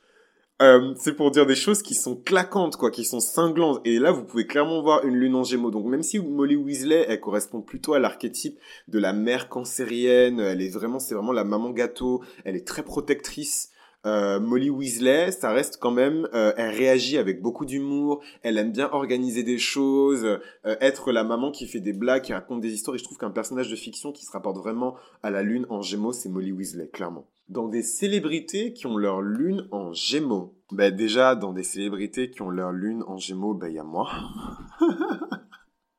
euh, 0.62 0.93
c'est 0.97 1.13
pour 1.13 1.31
dire 1.31 1.45
des 1.45 1.55
choses 1.55 1.81
qui 1.81 1.95
sont 1.95 2.15
claquantes, 2.15 2.77
quoi, 2.77 2.89
qui 2.89 3.03
sont 3.03 3.19
cinglantes. 3.19 3.81
Et 3.85 4.00
là, 4.00 4.12
vous 4.12 4.24
pouvez 4.24 4.47
clairement 4.47 4.81
voir 4.81 5.05
une 5.05 5.15
lune 5.15 5.35
en 5.35 5.43
gémeaux. 5.43 5.71
Donc, 5.71 5.85
même 5.85 6.03
si 6.03 6.19
Molly 6.19 6.55
Weasley, 6.55 7.05
elle 7.09 7.19
correspond 7.19 7.62
plutôt 7.62 7.93
à 7.93 8.00
l'archétype 8.00 8.57
de 8.88 9.00
la 9.00 9.12
mère 9.12 9.50
cancérienne, 9.50 10.39
elle 10.39 10.62
est 10.62 10.69
vraiment, 10.69 11.00
c'est 11.00 11.13
vraiment 11.13 11.33
la 11.33 11.43
maman 11.43 11.71
gâteau, 11.71 12.24
elle 12.45 12.55
est 12.55 12.65
très 12.65 12.83
protectrice. 12.83 13.71
Euh, 14.05 14.39
Molly 14.39 14.69
Weasley, 14.69 15.31
ça 15.31 15.51
reste 15.51 15.77
quand 15.81 15.91
même, 15.91 16.27
euh, 16.33 16.53
elle 16.57 16.75
réagit 16.75 17.17
avec 17.17 17.41
beaucoup 17.41 17.65
d'humour, 17.65 18.21
elle 18.43 18.59
aime 18.59 18.71
bien 18.71 18.88
organiser 18.91 19.41
des 19.41 19.57
choses, 19.57 20.24
euh, 20.24 20.39
être 20.63 21.12
la 21.12 21.24
maman 21.24 21.50
qui 21.50 21.65
fait 21.65 21.79
des 21.79 21.93
blagues, 21.93 22.21
qui 22.21 22.33
raconte 22.33 22.62
des 22.62 22.71
histoires. 22.71 22.95
Et 22.95 23.00
je 23.00 23.03
trouve 23.03 23.17
qu'un 23.17 23.31
personnage 23.31 23.69
de 23.69 23.75
fiction 23.75 24.12
qui 24.12 24.25
se 24.25 24.31
rapporte 24.31 24.57
vraiment 24.57 24.95
à 25.24 25.31
la 25.31 25.41
lune 25.41 25.65
en 25.69 25.81
Gémeaux, 25.81 26.13
c'est 26.13 26.29
Molly 26.29 26.51
Weasley, 26.51 26.88
clairement. 26.88 27.27
Dans 27.50 27.67
des 27.67 27.81
célébrités 27.81 28.74
qui 28.74 28.85
ont 28.85 28.97
leur 28.97 29.21
lune 29.21 29.67
en 29.71 29.91
Gémeaux, 29.93 30.55
ben 30.71 30.95
déjà 30.95 31.35
dans 31.35 31.53
des 31.53 31.63
célébrités 31.63 32.29
qui 32.29 32.41
ont 32.43 32.50
leur 32.50 32.71
lune 32.71 33.03
en 33.07 33.17
Gémeaux, 33.17 33.59
il 33.65 33.74
y 33.74 33.79
a 33.79 33.83
moi. 33.83 34.09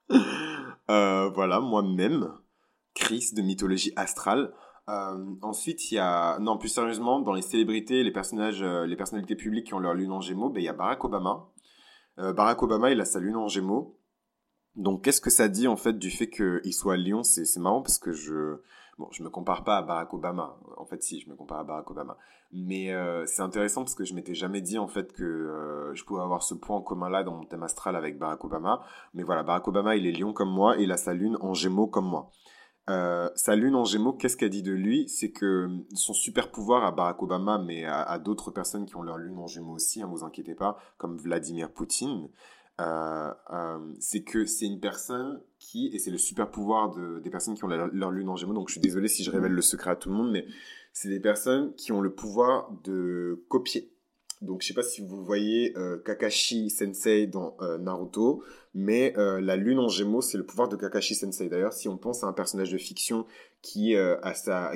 voilà, 0.89 1.61
moi-même, 1.61 2.33
Chris 2.95 3.31
de 3.35 3.43
mythologie 3.43 3.93
astrale. 3.97 4.53
Euh, 4.89 5.35
ensuite, 5.43 5.91
il 5.91 5.97
y 5.97 5.99
a, 5.99 6.39
non, 6.39 6.59
plus 6.59 6.69
sérieusement, 6.69 7.21
dans 7.21 7.33
les 7.33 7.43
célébrités, 7.43 8.05
les 8.05 8.13
personnages, 8.13 8.63
euh, 8.63 8.87
les 8.87 8.97
personnalités 8.97 9.35
publiques 9.35 9.67
qui 9.67 9.75
ont 9.75 9.81
leur 9.81 9.95
lune 9.95 10.13
en 10.13 10.21
Gémeaux, 10.21 10.49
ben, 10.49 10.61
il 10.61 10.65
y 10.65 10.69
a 10.69 10.73
Barack 10.73 11.05
Obama. 11.05 11.49
Euh, 12.19 12.33
Barack 12.33 12.63
Obama, 12.63 12.91
il 12.91 13.01
a 13.01 13.05
sa 13.05 13.19
lune 13.19 13.37
en 13.37 13.49
Gémeaux. 13.49 13.99
Donc, 14.77 15.03
qu'est-ce 15.03 15.21
que 15.21 15.31
ça 15.31 15.49
dit 15.49 15.67
en 15.69 15.77
fait 15.77 15.99
du 15.99 16.11
fait 16.11 16.29
qu'il 16.29 16.73
soit 16.73 16.95
à 16.95 16.97
Lyon? 16.97 17.23
C'est 17.23 17.59
marrant 17.59 17.83
parce 17.83 17.99
que 17.99 18.13
je, 18.13 18.61
bon, 18.99 19.09
je 19.11 19.23
me 19.23 19.31
compare 19.31 19.65
pas 19.65 19.79
à 19.79 19.83
Barack 19.83 20.13
Obama. 20.15 20.57
En 20.77 20.85
fait, 20.85 21.03
si, 21.03 21.21
je 21.21 21.29
me 21.31 21.35
compare 21.35 21.59
à 21.61 21.65
Barack 21.65 21.91
Obama. 21.91 22.17
Mais 22.53 22.93
c'est 23.27 23.43
intéressant 23.43 23.83
parce 23.83 23.95
que 23.95 24.05
je 24.05 24.15
m'étais 24.15 24.35
jamais 24.35 24.61
dit 24.61 24.79
en 24.79 24.87
fait 24.87 25.13
que 25.15 25.91
je 25.95 26.05
pouvais 26.05 26.21
avoir 26.23 26.43
ce 26.43 26.55
point 26.55 26.77
en 26.77 26.83
commun 26.83 27.09
là 27.09 27.25
dans 27.25 27.35
mon 27.35 27.45
thème 27.45 27.63
astral 27.63 27.97
avec 27.97 28.19
Barack 28.19 28.45
Obama. 28.45 28.83
Mais 29.15 29.23
voilà, 29.23 29.43
Barack 29.43 29.67
Obama, 29.67 29.97
il 29.97 30.07
est 30.07 30.13
Lion 30.13 30.35
comme 30.35 30.51
moi 30.51 30.79
et 30.79 30.83
il 30.83 30.93
a 30.93 30.99
sa 30.99 31.15
lune 31.15 31.39
en 31.41 31.55
Gémeaux 31.55 31.87
comme 31.87 32.07
moi. 32.07 32.31
Euh, 32.89 33.29
sa 33.35 33.57
lune 33.57 33.75
en 33.75 33.85
gémeaux, 33.85 34.13
qu'est-ce 34.13 34.37
qu'elle 34.37 34.51
dit 34.51 34.63
de 34.63 34.73
lui? 34.73 35.09
C'est 35.09 35.31
que 35.31 35.69
son 35.95 36.13
super 36.13 36.51
pouvoir 36.51 36.85
à 36.85 36.93
Barack 36.93 37.23
Obama, 37.23 37.59
mais 37.59 37.85
à, 37.85 38.19
d'autres 38.19 38.51
personnes 38.51 38.87
qui 38.87 38.97
ont 38.97 39.03
leur 39.03 39.19
lune 39.19 39.39
en 39.39 39.47
gémeaux 39.47 39.75
aussi, 39.75 39.99
ne 39.99 40.05
hein, 40.05 40.09
vous 40.09 40.25
inquiétez 40.25 40.55
pas, 40.55 40.79
comme 40.97 41.17
Vladimir 41.17 41.71
Poutine, 41.73 42.29
euh, 42.81 43.33
euh, 43.53 43.79
c'est 43.99 44.23
que 44.23 44.45
c'est 44.45 44.67
une 44.67 44.81
personne 44.81 45.41
qui, 45.59 45.89
et 45.89 45.99
c'est 45.99 46.11
le 46.11 46.19
super 46.19 46.51
pouvoir 46.51 46.91
de, 46.91 47.19
des 47.21 47.31
personnes 47.31 47.55
qui 47.55 47.65
ont 47.65 47.69
leur, 47.69 47.89
leur, 47.93 48.11
lune 48.11 48.29
en 48.29 48.37
gémeaux, 48.37 48.55
donc 48.55 48.69
je 48.69 48.75
suis 48.75 48.81
désolé 48.81 49.09
si 49.09 49.25
je 49.25 49.31
révèle 49.31 49.53
le 49.53 49.63
secret 49.63 49.91
à 49.91 49.97
tout 49.97 50.11
le 50.11 50.15
monde, 50.15 50.31
mais 50.31 50.47
c'est 50.93 51.09
des 51.09 51.21
personnes 51.21 51.75
qui 51.75 51.91
ont 51.91 52.01
le 52.01 52.15
pouvoir 52.15 52.71
de 52.85 53.45
copier 53.49 53.96
donc, 54.43 54.61
je 54.61 54.69
sais 54.69 54.75
pas 54.75 54.83
si 54.83 55.01
vous 55.01 55.25
voyez 55.25 55.73
euh, 55.79 55.97
Kakashi 55.97 56.69
Sensei 56.69 57.27
dans 57.27 57.57
euh, 57.63 57.79
Naruto, 57.79 58.45
mais 58.75 59.15
euh, 59.17 59.41
la 59.41 59.57
lune 59.57 59.79
en 59.79 59.89
Gémeaux, 59.89 60.21
c'est 60.21 60.37
le 60.37 60.45
pouvoir 60.45 60.69
de 60.69 60.77
Kakashi 60.77 61.15
Sensei. 61.15 61.49
D'ailleurs, 61.49 61.73
si 61.73 61.89
on 61.89 61.97
pense 61.97 62.23
à 62.23 62.27
un 62.27 62.35
personnage 62.35 62.71
de 62.71 62.77
fiction 62.77 63.25
qui, 63.63 63.97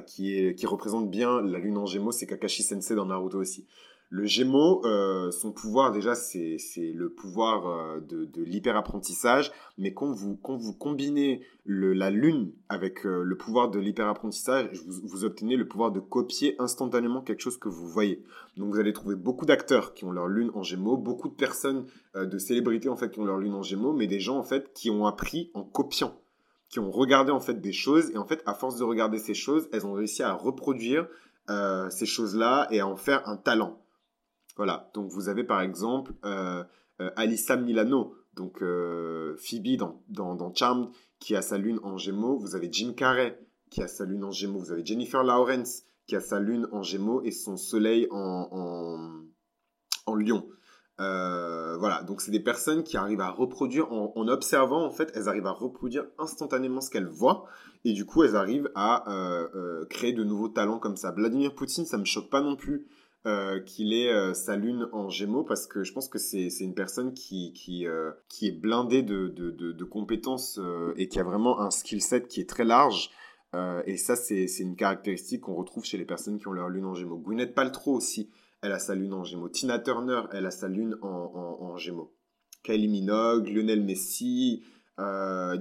qui 0.07 0.67
représente 0.67 1.11
bien 1.11 1.43
la 1.43 1.59
lune 1.59 1.77
en 1.77 1.87
Gémeaux, 1.87 2.11
c'est 2.11 2.27
Kakashi 2.27 2.63
Sensei 2.63 2.95
dans 2.95 3.07
Naruto 3.07 3.39
aussi. 3.39 3.67
Le 4.13 4.27
Gémeaux, 4.27 4.85
euh, 4.87 5.31
son 5.31 5.53
pouvoir 5.53 5.93
déjà, 5.93 6.17
c'est 6.17 6.59
le 6.77 7.11
pouvoir 7.11 7.69
euh, 7.69 8.01
de, 8.01 8.25
de 8.25 8.43
l'hyperapprentissage, 8.43 9.53
mais 9.79 9.95
quand 9.95 10.11
vous, 10.11 10.37
quand 10.37 10.57
vous 10.57 10.75
combinez 10.75 11.43
la 11.65 12.11
lune 12.11 12.51
avec 12.69 13.07
euh, 13.07 13.23
le 13.23 13.37
pouvoir 13.37 13.71
de 13.71 13.79
l'hyperapprentissage, 13.79 14.73
vous, 14.85 15.07
vous 15.07 15.25
obtenez 15.25 15.55
le 15.55 15.69
pouvoir 15.69 15.93
de 15.93 16.01
copier 16.01 16.57
instantanément 16.59 17.21
quelque 17.21 17.41
chose 17.41 17.57
que 17.57 17.69
vous 17.69 17.87
voyez. 17.87 18.25
Donc 18.57 18.73
vous 18.75 18.81
allez 18.81 18.93
trouver 18.93 19.15
beaucoup 19.15 19.47
d'acteurs 19.47 19.95
qui 19.95 20.05
ont 20.05 20.11
leur 20.11 20.27
lune 20.27 20.51
en 20.55 20.65
Gémeaux, 20.65 20.97
beaucoup 20.97 21.29
de 21.29 21.35
personnes, 21.35 21.87
de 22.17 22.39
célébrités 22.39 22.89
en 22.89 22.97
fait 22.97 23.13
qui 23.13 23.21
ont 23.21 23.25
leur 23.25 23.39
lune 23.39 23.55
en 23.55 23.63
Gémeaux, 23.63 23.93
mais 23.93 24.09
des 24.09 24.19
gens 24.19 24.39
en 24.39 24.43
fait 24.43 24.73
qui 24.75 24.91
ont 24.91 25.07
appris 25.07 25.53
en 25.55 25.63
copiant 25.63 26.17
qui 26.69 26.79
ont 26.79 26.93
regardé 26.93 27.33
en 27.33 27.41
fait 27.41 27.61
des 27.61 27.73
choses 27.73 28.11
et 28.13 28.17
en 28.17 28.25
fait 28.25 28.45
à 28.47 28.55
force 28.55 28.77
de 28.77 28.85
regarder 28.85 29.19
ces 29.19 29.35
choses, 29.35 29.69
elles 29.73 29.87
ont 29.87 29.93
réussi 29.93 30.23
à 30.23 30.33
reproduire 30.33 31.07
ces 31.91 32.07
choses-là 32.07 32.69
et 32.71 32.79
à 32.79 32.87
en 32.87 32.95
faire 32.95 33.29
un 33.29 33.37
talent. 33.37 33.81
Voilà, 34.57 34.91
donc 34.95 35.11
vous 35.11 35.29
avez 35.29 35.45
par 35.45 35.61
exemple 35.61 36.13
euh, 36.25 36.65
euh 37.01 37.11
Alissa 37.17 37.57
Milano, 37.57 38.15
donc 38.35 38.63
euh, 38.63 39.37
Phoebe 39.39 39.77
dans, 39.77 40.35
dans, 40.35 40.55
Charmed, 40.55 40.89
qui 41.19 41.37
a 41.37 41.43
sa 41.43 41.59
lune 41.59 41.79
en 41.83 41.97
gémeaux. 41.97 42.39
Vous 42.39 42.55
avez 42.55 42.69
Jim 42.71 42.93
Carrey, 42.97 43.39
qui 43.71 43.83
a 43.83 43.89
sa 43.89 44.05
lune 44.05 44.25
en 44.25 44.31
gémeaux. 44.31 44.59
Vous 44.59 44.73
avez 44.73 44.85
Jennifer 44.85 45.23
Lawrence, 45.23 45.83
qui 46.07 46.17
a 46.17 46.21
sa 46.21 46.41
lune 46.41 46.67
en 46.73 46.83
gémeaux 46.83 47.23
et 47.23 47.31
son 47.31 47.57
soleil 47.57 48.09
en, 48.11 49.25
en, 50.07 50.15
lion. 50.15 50.47
Euh, 50.99 51.79
voilà, 51.79 52.03
donc 52.03 52.21
c'est 52.21 52.33
des 52.33 52.41
personnes 52.41 52.83
qui 52.83 52.97
arrivent 52.97 53.21
à 53.21 53.31
reproduire, 53.31 53.91
en, 53.93 54.29
observant, 54.29 54.85
en 54.85 54.91
fait, 54.91 55.11
elles 55.15 55.29
arrivent 55.29 55.47
à 55.47 55.53
reproduire 55.53 56.05
instantanément 56.19 56.81
ce 56.81 56.91
qu'elles 56.91 57.07
voient, 57.07 57.45
et 57.85 57.93
du 57.93 58.05
coup, 58.05 58.25
elles 58.25 58.37
arrivent 58.37 58.71
à 58.75 59.05
créer 59.89 60.13
de 60.13 60.25
nouveaux 60.25 60.49
talents 60.49 60.79
comme 60.79 60.97
ça. 60.97 61.13
Vladimir 61.13 61.55
Poutine, 61.55 61.87
ça 61.87 61.97
me 61.97 62.05
choque 62.05 62.29
pas 62.29 62.43
non 62.43 62.57
plus 62.57 62.87
euh, 63.27 63.61
qu'il 63.61 63.93
ait 63.93 64.11
euh, 64.11 64.33
sa 64.33 64.57
lune 64.57 64.89
en 64.93 65.11
gémeaux 65.11 65.45
parce 65.45 65.67
que 65.67 65.85
je 65.85 65.93
pense 65.93 66.09
que 66.09 66.19
c'est 66.19 66.49
une 66.61 66.75
personne 66.75 67.09
euh, 67.09 68.13
qui 68.31 68.47
est 68.47 68.51
blindée 68.51 69.03
de, 69.03 69.85
compétences 69.85 70.59
et 70.97 71.07
qui 71.07 71.21
a 71.21 71.23
vraiment 71.23 71.61
un 71.61 71.71
skill 71.71 72.01
set 72.01 72.29
qui 72.29 72.41
est 72.41 72.49
très 72.49 72.65
large. 72.65 73.11
et 73.85 73.99
ça, 73.99 74.17
c'est 74.17 74.47
une 74.61 74.75
caractéristique 74.75 75.43
qu'on 75.43 75.55
retrouve 75.55 75.85
chez 75.85 75.99
les 75.99 76.07
personnes 76.07 76.39
qui 76.39 76.49
ont 76.49 76.53
leur 76.53 76.71
lune 76.71 76.87
en 76.87 76.95
gémeaux. 76.95 77.19
Gwyneth 77.19 77.55
Paltrow 77.55 77.93
aussi, 77.93 78.31
elle 78.63 78.73
a 78.73 78.79
sa 78.79 78.95
lune 78.95 79.13
en 79.13 79.25
gémeaux. 79.25 79.51
Tina 79.51 79.79
Turner, 79.79 80.23
elle 80.33 80.47
a 80.47 80.51
sa 80.51 80.69
lune 80.69 80.97
en, 81.03 81.09
en, 81.09 81.65
en 81.65 81.77
gémeaux. 81.77 82.15
Kylie 82.63 82.89
Minogue, 82.89 83.49
Lionel 83.49 83.83
Messi, 83.83 84.65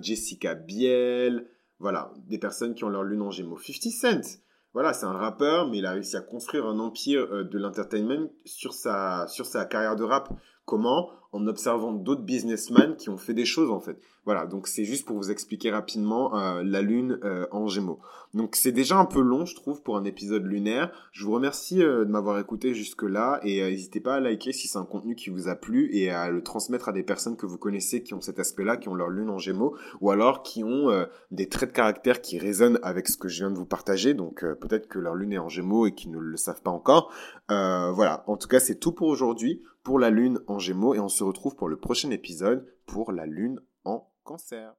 Jessica 0.02 0.56
Biel, 0.56 1.50
voilà, 1.80 2.14
des 2.28 2.38
personnes 2.38 2.74
qui 2.74 2.86
ont 2.86 2.90
leur 2.90 3.04
lune 3.04 3.22
en 3.22 3.32
gémeaux. 3.32 3.58
50 3.58 3.92
Cent, 3.92 4.40
voilà, 4.74 4.94
c'est 4.94 5.06
un 5.06 5.14
rappeur, 5.14 5.68
mais 5.68 5.80
il 5.80 5.86
a 5.86 5.92
réussi 5.92 6.16
à 6.16 6.22
construire 6.22 6.66
un 6.66 6.80
empire 6.80 7.28
euh, 7.32 7.44
de 7.44 7.58
l'entertainment 7.58 8.30
sur 8.46 8.74
sa, 8.74 9.28
sur 9.28 9.46
sa 9.46 9.66
carrière 9.66 9.96
de 9.96 10.04
rap. 10.04 10.30
Comment 10.70 11.10
En 11.32 11.48
observant 11.48 11.94
d'autres 11.94 12.22
businessmen 12.22 12.96
qui 12.96 13.10
ont 13.10 13.18
fait 13.18 13.34
des 13.34 13.46
choses 13.46 13.72
en 13.72 13.80
fait. 13.80 14.00
Voilà, 14.26 14.46
donc 14.46 14.68
c'est 14.68 14.84
juste 14.84 15.08
pour 15.08 15.18
vous 15.18 15.32
expliquer 15.32 15.72
rapidement 15.72 16.38
euh, 16.38 16.62
la 16.64 16.84
lune 16.84 17.18
euh, 17.24 17.48
en 17.52 17.68
gémeaux. 17.68 17.98
Donc 18.36 18.56
c'est 18.56 18.72
déjà 18.72 19.00
un 19.00 19.06
peu 19.06 19.20
long, 19.20 19.46
je 19.46 19.56
trouve, 19.56 19.82
pour 19.82 19.98
un 19.98 20.04
épisode 20.04 20.46
lunaire. 20.46 20.92
Je 21.12 21.26
vous 21.26 21.32
remercie 21.32 21.82
euh, 21.82 22.06
de 22.06 22.12
m'avoir 22.12 22.38
écouté 22.38 22.76
jusque-là 22.76 23.40
et 23.42 23.64
n'hésitez 23.64 24.00
pas 24.00 24.14
à 24.14 24.20
liker 24.20 24.52
si 24.52 24.68
c'est 24.68 24.78
un 24.78 24.86
contenu 24.86 25.16
qui 25.16 25.32
vous 25.32 25.48
a 25.48 25.56
plu 25.56 25.90
et 25.92 26.12
à 26.12 26.30
le 26.30 26.44
transmettre 26.44 26.90
à 26.90 26.92
des 26.92 27.02
personnes 27.02 27.36
que 27.36 27.48
vous 27.48 27.58
connaissez 27.58 28.04
qui 28.04 28.14
ont 28.14 28.22
cet 28.22 28.38
aspect-là, 28.38 28.78
qui 28.78 28.90
ont 28.90 28.94
leur 28.94 29.10
lune 29.10 29.32
en 29.32 29.40
gémeaux 29.40 29.76
ou 30.02 30.12
alors 30.12 30.44
qui 30.44 30.64
ont 30.64 30.90
des 31.32 31.50
traits 31.50 31.70
de 31.70 31.76
caractère 31.76 32.22
qui 32.22 32.38
résonnent 32.38 32.78
avec 32.84 33.08
ce 33.08 33.18
que 33.18 33.28
je 33.28 33.40
viens 33.40 33.50
de 33.50 33.58
vous 33.58 33.66
partager. 33.66 34.14
Donc 34.14 34.42
peut-être 34.42 34.88
que 34.88 35.00
leur 35.00 35.16
lune 35.16 35.34
est 35.34 35.40
en 35.40 35.50
gémeaux 35.50 35.88
et 35.88 35.96
qu'ils 35.96 36.12
ne 36.12 36.20
le 36.20 36.38
savent 36.38 36.62
pas 36.62 36.70
encore. 36.70 37.12
voilà, 37.48 38.24
en 38.28 38.38
tout 38.38 38.48
cas 38.48 38.60
c'est 38.60 38.76
tout 38.76 38.92
pour 38.92 39.08
aujourd'hui 39.08 39.64
pour 39.90 39.98
la 39.98 40.12
lune 40.12 40.40
en 40.46 40.60
gémeaux 40.60 40.94
et 40.94 41.00
on 41.00 41.10
se 41.10 41.24
retrouve 41.24 41.56
pour 41.56 41.68
le 41.68 41.80
prochain 41.80 42.12
épisode 42.12 42.72
pour 42.86 43.12
la 43.12 43.26
lune 43.26 43.60
en 43.86 44.08
cancer. 44.24 44.76